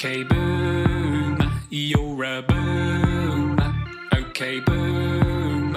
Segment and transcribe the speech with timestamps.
[0.00, 1.38] Boom,
[1.72, 3.56] you're a boom.
[4.14, 5.74] Okay, boom.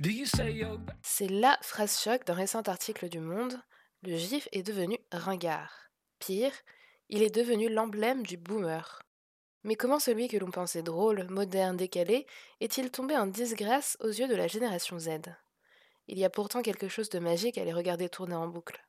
[0.00, 0.64] Do you say
[1.00, 3.56] C'est la phrase choc d'un récent article du Monde.
[4.02, 5.92] Le gif est devenu ringard.
[6.18, 6.50] Pire,
[7.08, 9.00] il est devenu l'emblème du boomer.
[9.62, 12.26] Mais comment celui que l'on pensait drôle, moderne, décalé,
[12.60, 15.20] est-il tombé en disgrâce aux yeux de la génération Z?
[16.08, 18.84] Il y a pourtant quelque chose de magique à les regarder tourner en boucle.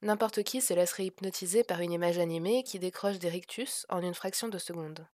[0.00, 4.14] N'importe qui se laisserait hypnotiser par une image animée qui décroche des rictus en une
[4.14, 5.06] fraction de seconde.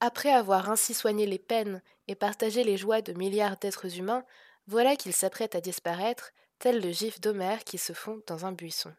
[0.00, 4.24] Après avoir ainsi soigné les peines et partagé les joies de milliards d'êtres humains,
[4.66, 8.92] voilà qu'il s'apprête à disparaître, tel le gif d'Homère qui se fond dans un buisson.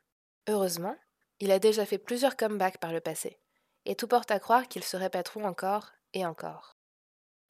[0.47, 0.95] Heureusement,
[1.39, 3.39] il a déjà fait plusieurs comebacks par le passé,
[3.85, 6.77] et tout porte à croire qu'ils se répéteront encore et encore.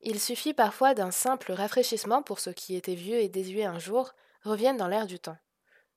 [0.01, 4.13] Il suffit parfois d'un simple rafraîchissement pour ceux qui étaient vieux et désuets un jour
[4.43, 5.37] reviennent dans l'air du temps.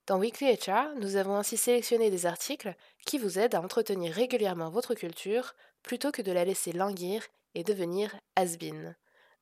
[0.05, 2.75] Dans Weekly HR, nous avons ainsi sélectionné des articles
[3.05, 7.23] qui vous aident à entretenir régulièrement votre culture plutôt que de la laisser languir
[7.55, 8.97] et devenir has-been.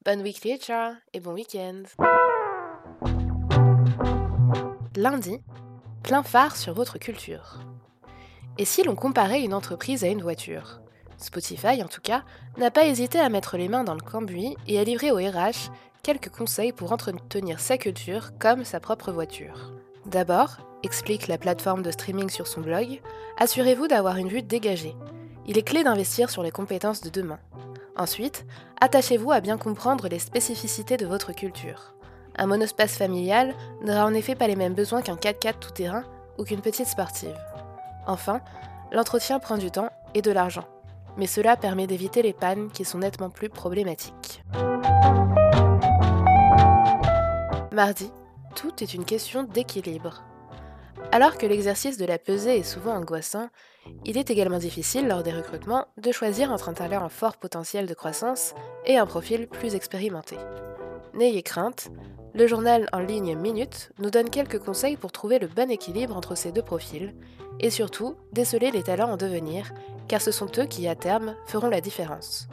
[0.06, 1.82] Bonne Weekly HR et bon week-end
[4.96, 5.42] Lundi,
[6.04, 7.62] plein phare sur votre culture.
[8.60, 10.82] Et si l'on comparait une entreprise à une voiture?
[11.18, 12.24] Spotify, en tout cas,
[12.58, 15.72] n'a pas hésité à mettre les mains dans le cambouis et à livrer au RH
[16.04, 19.74] quelques conseils pour entretenir sa culture comme sa propre voiture.
[20.06, 23.02] D'abord, explique la plateforme de streaming sur son blog,
[23.38, 24.96] assurez-vous d'avoir une vue dégagée.
[25.48, 27.40] Il est clé d'investir sur les compétences de demain.
[27.96, 28.46] Ensuite,
[28.80, 31.94] attachez-vous à bien comprendre les spécificités de votre culture.
[32.36, 36.04] Un monospace familial n'aura en effet pas les mêmes besoins qu'un 4x4 tout-terrain
[36.38, 37.38] ou qu'une petite sportive.
[38.08, 38.42] Enfin,
[38.92, 40.66] l'entretien prend du temps et de l'argent,
[41.18, 44.44] mais cela permet d'éviter les pannes qui sont nettement plus problématiques.
[47.72, 48.12] Mardi,
[48.56, 50.24] tout est une question d'équilibre.
[51.12, 53.50] Alors que l'exercice de la pesée est souvent angoissant,
[54.06, 57.88] il est également difficile lors des recrutements de choisir entre un talent en fort potentiel
[57.88, 58.54] de croissance
[58.86, 60.38] et un profil plus expérimenté.
[61.14, 61.90] N'ayez crainte,
[62.34, 66.36] le journal en ligne Minute nous donne quelques conseils pour trouver le bon équilibre entre
[66.36, 67.14] ces deux profils
[67.60, 69.74] et surtout déceler les talents en devenir,
[70.08, 72.48] car ce sont eux qui, à terme, feront la différence.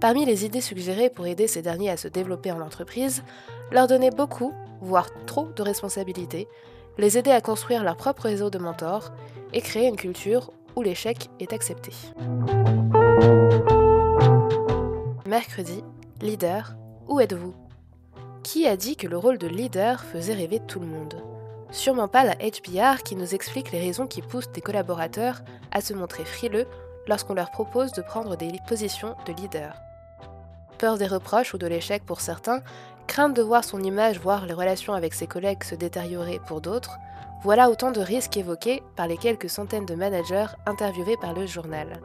[0.00, 3.22] Parmi les idées suggérées pour aider ces derniers à se développer en entreprise,
[3.70, 6.48] leur donner beaucoup, voire trop de responsabilités,
[6.98, 9.12] les aider à construire leur propre réseau de mentors
[9.52, 11.92] et créer une culture où l'échec est accepté.
[15.26, 15.84] Mercredi,
[16.20, 16.74] leader,
[17.06, 17.54] où êtes-vous?
[18.42, 21.22] Qui a dit que le rôle de leader faisait rêver tout le monde?
[21.70, 25.92] Sûrement pas la HBR qui nous explique les raisons qui poussent des collaborateurs à se
[25.92, 26.66] montrer frileux
[27.06, 29.74] lorsqu'on leur propose de prendre des positions de leader.
[30.78, 32.62] Peur des reproches ou de l'échec pour certains,
[33.08, 36.98] crainte de voir son image, voire les relations avec ses collègues se détériorer pour d'autres,
[37.42, 42.00] voilà autant de risques évoqués par les quelques centaines de managers interviewés par le journal.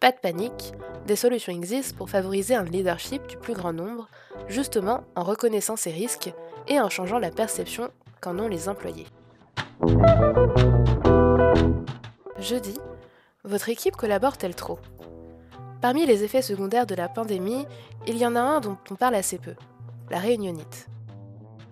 [0.00, 0.74] Pas de panique,
[1.06, 4.08] des solutions existent pour favoriser un leadership du plus grand nombre,
[4.48, 6.34] justement en reconnaissant ces risques
[6.66, 9.06] et en changeant la perception qu'en ont les employés.
[12.38, 12.78] Jeudi,
[13.44, 14.78] votre équipe collabore-t-elle trop?
[15.80, 17.66] Parmi les effets secondaires de la pandémie,
[18.06, 19.54] il y en a un dont on parle assez peu,
[20.10, 20.88] la réunionnite.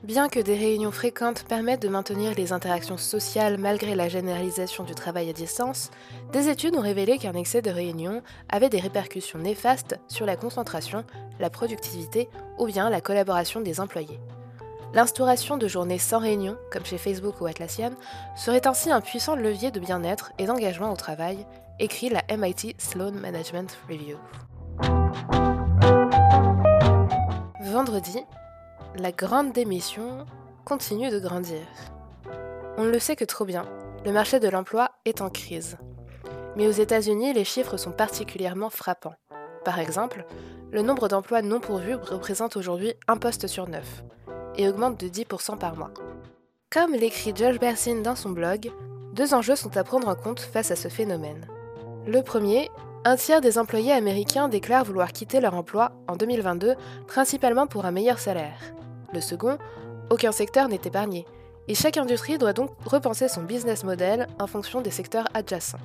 [0.03, 4.95] Bien que des réunions fréquentes permettent de maintenir les interactions sociales malgré la généralisation du
[4.95, 5.91] travail à distance,
[6.33, 11.05] des études ont révélé qu'un excès de réunions avait des répercussions néfastes sur la concentration,
[11.39, 14.21] la productivité ou bien la collaboration des employés.
[14.95, 17.93] L'instauration de journées sans réunion, comme chez Facebook ou Atlassian,
[18.37, 21.47] serait ainsi un puissant levier de bien-être et d'engagement au travail,
[21.79, 24.17] écrit la MIT Sloan Management Review.
[27.71, 28.19] Vendredi,
[28.97, 30.27] la grande démission
[30.65, 31.61] continue de grandir.
[32.77, 33.65] On ne le sait que trop bien,
[34.05, 35.77] le marché de l'emploi est en crise.
[36.57, 39.15] Mais aux États-Unis, les chiffres sont particulièrement frappants.
[39.65, 40.25] Par exemple,
[40.73, 44.03] le nombre d'emplois non pourvus représente aujourd'hui un poste sur neuf,
[44.57, 45.93] et augmente de 10% par mois.
[46.73, 48.73] Comme l'écrit Josh Bersin dans son blog,
[49.13, 51.47] deux enjeux sont à prendre en compte face à ce phénomène.
[52.05, 52.69] Le premier,
[53.05, 56.75] un tiers des employés américains déclarent vouloir quitter leur emploi en 2022,
[57.07, 58.61] principalement pour un meilleur salaire.
[59.13, 59.59] Le second,
[60.11, 61.25] aucun secteur n'est épargné,
[61.69, 65.79] et chaque industrie doit donc repenser son business model en fonction des secteurs adjacents.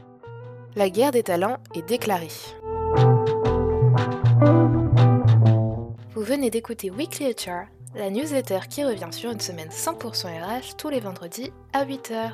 [0.76, 2.28] La guerre des talents est déclarée.
[6.14, 10.90] Vous venez d'écouter Weekly HR, la newsletter qui revient sur une semaine 100% RH tous
[10.90, 12.32] les vendredis à 8h.